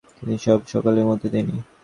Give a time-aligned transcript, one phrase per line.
[0.17, 1.55] তিনিই সব এবং সকলের মধ্যে তিনি।